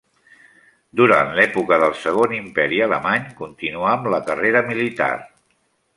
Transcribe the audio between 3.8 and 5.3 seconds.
amb la carrera militar.